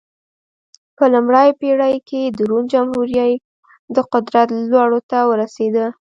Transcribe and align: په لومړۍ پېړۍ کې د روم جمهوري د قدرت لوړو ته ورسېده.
په 0.97 1.03
لومړۍ 1.13 1.49
پېړۍ 1.59 1.95
کې 2.09 2.21
د 2.37 2.39
روم 2.49 2.63
جمهوري 2.73 3.29
د 3.95 3.97
قدرت 4.11 4.47
لوړو 4.71 4.99
ته 5.09 5.19
ورسېده. 5.31 5.85